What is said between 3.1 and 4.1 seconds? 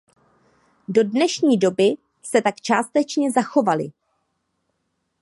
zachovaly.